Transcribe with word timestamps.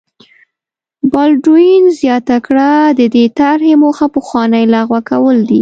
بالډوین 1.11 1.83
زیاته 2.01 2.37
کړه 2.45 2.69
د 2.99 3.01
دې 3.15 3.25
طرحې 3.39 3.73
موخه 3.83 4.07
پخوانۍ 4.15 4.65
لغوه 4.73 4.99
کول 5.09 5.37
دي. 5.47 5.49